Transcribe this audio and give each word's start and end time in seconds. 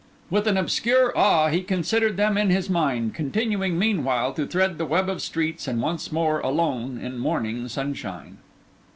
With 0.31 0.47
an 0.47 0.57
obscure 0.57 1.15
awe 1.15 1.49
he 1.49 1.61
considered 1.61 2.17
them 2.17 2.35
in 2.35 2.49
his 2.49 2.71
mind, 2.71 3.13
continuing, 3.13 3.77
meanwhile, 3.77 4.33
to 4.33 4.47
thread 4.47 4.79
the 4.79 4.85
web 4.87 5.07
of 5.07 5.21
streets, 5.21 5.67
and 5.67 5.79
once 5.79 6.11
more 6.11 6.39
alone 6.39 6.97
in 6.97 7.19
morning 7.19 7.67
sunshine. 7.67 8.39